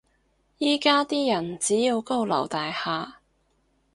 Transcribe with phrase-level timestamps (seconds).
[0.57, 3.17] 依家啲人只要高樓大廈